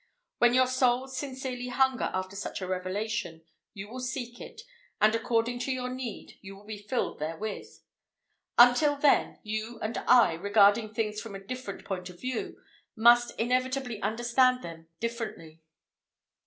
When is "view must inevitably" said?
12.19-14.01